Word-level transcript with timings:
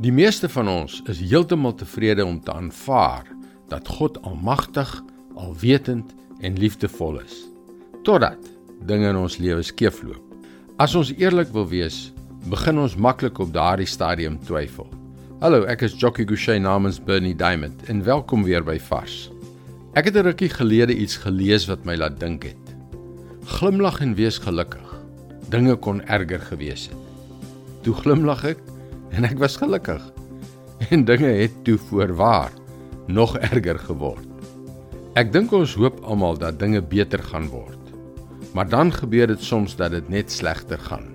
Die 0.00 0.12
meeste 0.16 0.48
van 0.48 0.64
ons 0.72 0.94
is 1.12 1.18
heeltemal 1.20 1.74
tevrede 1.76 2.24
om 2.24 2.38
te 2.40 2.52
aanvaar 2.56 3.26
dat 3.68 3.88
God 3.98 4.14
almagtig, 4.24 4.88
alwetend 5.36 6.14
en 6.40 6.56
liefdevol 6.56 7.18
is. 7.20 7.34
Totdat 8.08 8.46
dinge 8.88 9.10
in 9.12 9.18
ons 9.20 9.36
lewe 9.36 9.60
skeefloop. 9.60 10.22
As 10.80 10.94
ons 10.96 11.10
eerlik 11.12 11.52
wil 11.52 11.68
wees, 11.68 11.98
begin 12.48 12.80
ons 12.80 12.96
maklik 12.96 13.42
op 13.44 13.52
daardie 13.52 13.90
stadium 13.92 14.38
twyfel. 14.48 14.88
Hallo, 15.44 15.66
ek 15.68 15.84
is 15.84 15.98
Jockey 16.00 16.24
Gouchee 16.24 16.64
namens 16.64 16.96
Bernie 16.96 17.36
Diamond 17.36 17.84
en 17.92 18.00
welkom 18.08 18.48
weer 18.48 18.64
by 18.64 18.78
Vars. 18.88 19.28
Ek 19.92 20.08
het 20.08 20.16
'n 20.16 20.24
rukkie 20.32 20.48
gelede 20.48 20.96
iets 20.96 21.20
gelees 21.20 21.68
wat 21.68 21.84
my 21.84 22.00
laat 22.00 22.16
dink 22.16 22.48
het. 22.48 22.74
Glimlag 23.44 24.00
en 24.00 24.16
wees 24.16 24.40
gelukkig. 24.40 24.96
Dinge 25.50 25.76
kon 25.76 26.00
erger 26.08 26.40
gewees 26.40 26.88
het. 26.88 26.96
Toe 27.82 27.94
glimlag 27.94 28.44
ek 28.44 28.69
en 29.10 29.26
ek 29.28 29.38
was 29.38 29.58
gelukkig. 29.60 30.02
En 30.90 31.04
dinge 31.04 31.28
het 31.28 31.54
toe 31.64 31.76
voorwaar 31.90 32.52
nog 33.06 33.36
erger 33.38 33.78
geword. 33.78 34.26
Ek 35.18 35.32
dink 35.34 35.52
ons 35.52 35.74
hoop 35.74 35.98
almal 36.06 36.38
dat 36.38 36.60
dinge 36.60 36.80
beter 36.80 37.22
gaan 37.32 37.50
word. 37.52 37.78
Maar 38.54 38.68
dan 38.70 38.92
gebeur 38.94 39.26
dit 39.30 39.42
soms 39.42 39.76
dat 39.76 39.92
dit 39.92 40.08
net 40.08 40.32
slegter 40.32 40.78
gaan. 40.78 41.10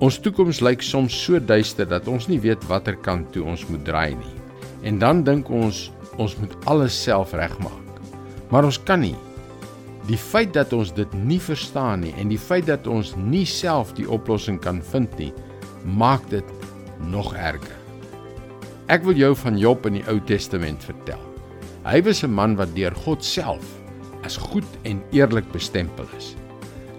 Ons 0.00 0.18
toekoms 0.20 0.60
lyk 0.64 0.82
soms 0.82 1.16
so 1.24 1.40
duister 1.40 1.88
dat 1.88 2.08
ons 2.08 2.28
nie 2.28 2.40
weet 2.40 2.62
watter 2.68 2.96
kant 3.04 3.32
toe 3.34 3.44
ons 3.44 3.66
moet 3.68 3.82
draai 3.84 4.14
nie. 4.14 4.36
En 4.82 4.98
dan 4.98 5.24
dink 5.24 5.50
ons 5.50 5.88
ons 6.20 6.36
moet 6.36 6.54
alles 6.68 6.96
self 7.02 7.32
regmaak. 7.32 8.00
Maar 8.50 8.66
ons 8.68 8.80
kan 8.84 9.00
nie. 9.00 9.16
Die 10.08 10.18
feit 10.18 10.52
dat 10.56 10.72
ons 10.76 10.92
dit 10.92 11.12
nie 11.14 11.40
verstaan 11.40 12.02
nie 12.04 12.14
en 12.18 12.28
die 12.32 12.40
feit 12.40 12.66
dat 12.68 12.88
ons 12.90 13.14
nie 13.16 13.46
self 13.46 13.94
die 13.96 14.08
oplossing 14.10 14.58
kan 14.60 14.80
vind 14.92 15.12
nie, 15.20 15.30
maak 15.84 16.26
dit 16.32 16.44
nog 17.08 17.34
erger. 17.34 17.78
Ek 18.90 19.04
wil 19.06 19.14
jou 19.14 19.34
van 19.36 19.58
Job 19.58 19.86
in 19.86 20.00
die 20.00 20.06
Ou 20.10 20.18
Testament 20.26 20.82
vertel. 20.84 21.20
Hy 21.84 22.02
was 22.02 22.22
'n 22.24 22.34
man 22.34 22.56
wat 22.56 22.74
deur 22.74 22.94
God 22.94 23.24
self 23.24 23.64
as 24.24 24.36
goed 24.36 24.68
en 24.84 25.02
eerlik 25.12 25.50
bestempel 25.52 26.06
is. 26.18 26.34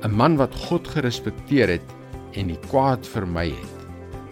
'n 0.04 0.12
Man 0.12 0.38
wat 0.38 0.56
God 0.56 0.88
gerespekteer 0.88 1.68
het 1.68 1.88
en 2.34 2.48
die 2.48 2.60
kwaad 2.70 3.08
vermy 3.08 3.50
het. 3.50 3.78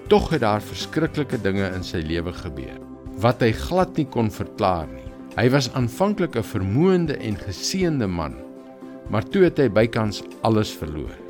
Tog 0.07 0.29
het 0.29 0.41
daar 0.41 0.61
verskriklike 0.61 1.37
dinge 1.41 1.71
in 1.75 1.83
sy 1.83 1.97
lewe 1.97 2.33
gebeur 2.33 2.79
wat 3.19 3.41
hy 3.43 3.51
glad 3.51 3.97
nie 3.97 4.07
kon 4.07 4.29
verklaar 4.31 4.87
nie. 4.87 5.07
Hy 5.35 5.49
was 5.51 5.69
aanvanklik 5.75 6.35
'n 6.35 6.43
vermoënde 6.43 7.17
en 7.19 7.35
geseënde 7.35 8.07
man, 8.07 8.35
maar 9.09 9.23
toe 9.23 9.43
het 9.43 9.57
hy 9.57 9.69
bykans 9.69 10.23
alles 10.41 10.71
verloor. 10.71 11.28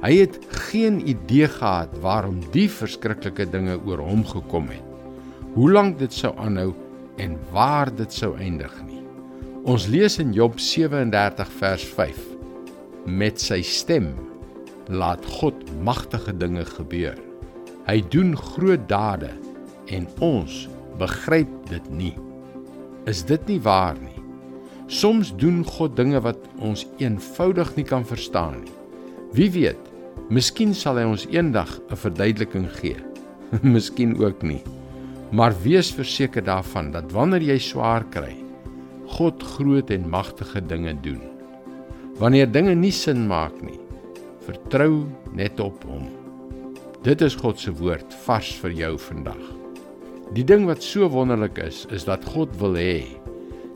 Hy 0.00 0.14
het 0.16 0.38
geen 0.70 1.02
idee 1.04 1.48
gehad 1.52 1.92
waarom 2.00 2.38
die 2.54 2.70
verskriklike 2.72 3.44
dinge 3.52 3.76
oor 3.84 4.00
hom 4.00 4.22
gekom 4.24 4.70
het. 4.72 4.86
Hoe 5.52 5.68
lank 5.68 5.98
dit 6.00 6.14
sou 6.14 6.30
aanhou 6.40 6.70
en 7.20 7.36
waar 7.52 7.90
dit 7.92 8.12
sou 8.12 8.32
eindig 8.40 8.72
nie. 8.86 9.02
Ons 9.68 9.90
lees 9.92 10.16
in 10.22 10.32
Job 10.32 10.56
37 10.56 11.50
vers 11.60 11.84
5. 11.98 12.22
Met 13.04 13.44
sy 13.44 13.60
stem 13.60 14.14
laat 14.88 15.26
God 15.36 15.68
magtige 15.84 16.32
dinge 16.32 16.64
gebeur. 16.64 17.18
Hy 17.84 18.00
doen 18.08 18.32
groot 18.38 18.88
dade 18.88 19.34
en 19.92 20.08
ons 20.24 20.64
begryp 20.96 21.52
dit 21.68 21.92
nie. 21.92 22.14
Is 23.04 23.20
dit 23.28 23.52
nie 23.52 23.60
waar 23.60 24.00
nie? 24.00 24.16
Soms 24.88 25.34
doen 25.36 25.60
God 25.66 25.92
dinge 25.98 26.24
wat 26.24 26.40
ons 26.56 26.86
eenvoudig 27.02 27.76
nie 27.76 27.84
kan 27.84 28.06
verstaan 28.08 28.62
nie. 28.64 28.76
Wie 29.36 29.50
weet, 29.54 29.89
Miskien 30.30 30.70
sal 30.78 31.00
hy 31.00 31.08
ons 31.10 31.24
eendag 31.34 31.70
'n 31.90 31.98
verduideliking 31.98 32.68
gee. 32.78 32.98
Miskien 33.74 34.14
ook 34.22 34.44
nie. 34.46 34.62
Maar 35.34 35.54
wees 35.62 35.90
verseker 35.90 36.44
daarvan 36.46 36.92
dat 36.94 37.10
wanneer 37.10 37.42
jy 37.42 37.58
swaar 37.58 38.06
kry, 38.14 38.36
God 39.10 39.42
groot 39.42 39.90
en 39.90 40.06
magtige 40.06 40.62
dinge 40.62 40.94
doen. 41.02 41.20
Wanneer 42.22 42.46
dinge 42.46 42.74
nie 42.74 42.94
sin 42.94 43.26
maak 43.26 43.58
nie, 43.62 43.80
vertrou 44.46 45.06
net 45.34 45.58
op 45.60 45.82
hom. 45.82 46.06
Dit 47.02 47.22
is 47.26 47.34
God 47.34 47.58
se 47.58 47.74
woord 47.74 48.14
vars 48.26 48.54
vir 48.62 48.70
jou 48.70 48.96
vandag. 48.98 49.42
Die 50.34 50.44
ding 50.44 50.66
wat 50.70 50.82
so 50.82 51.10
wonderlik 51.10 51.58
is, 51.58 51.86
is 51.90 52.06
dat 52.06 52.24
God 52.24 52.54
wil 52.62 52.78
hê 52.78 53.18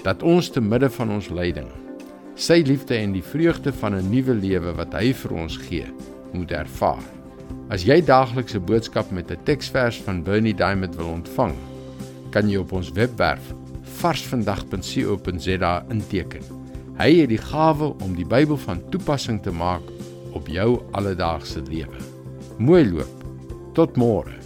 dat 0.04 0.22
ons 0.22 0.50
te 0.50 0.60
midde 0.60 0.90
van 0.90 1.10
ons 1.10 1.30
lyding 1.34 1.72
sy 2.34 2.64
liefde 2.66 2.96
en 2.98 3.12
die 3.14 3.22
vreugde 3.22 3.72
van 3.72 3.94
'n 3.94 4.10
nuwe 4.10 4.34
lewe 4.34 4.74
wat 4.74 4.92
hy 4.94 5.12
vir 5.12 5.32
ons 5.32 5.56
gee, 5.56 5.86
moet 6.34 6.52
ervaar. 6.52 7.02
As 7.72 7.84
jy 7.86 8.00
daagliks 8.04 8.54
'n 8.54 8.64
boodskap 8.64 9.10
met 9.10 9.30
'n 9.30 9.38
teksvers 9.44 10.02
van 10.02 10.22
Bernie 10.22 10.54
Diamond 10.54 10.96
wil 10.96 11.06
ontvang, 11.06 11.54
kan 12.30 12.50
jy 12.50 12.56
op 12.56 12.72
ons 12.72 12.92
webwerf 12.92 13.54
varsvandag.co.za 13.82 15.84
inteken. 15.88 16.42
Hy 16.98 17.20
het 17.20 17.28
die 17.28 17.38
gawe 17.38 17.94
om 18.02 18.14
die 18.14 18.26
Bybel 18.26 18.56
van 18.56 18.88
toepassing 18.90 19.42
te 19.42 19.50
maak 19.50 19.82
op 20.32 20.48
jou 20.48 20.82
alledaagse 20.90 21.62
lewe. 21.70 21.98
Mooi 22.58 22.90
loop. 22.90 23.24
Tot 23.74 23.96
môre. 23.96 24.43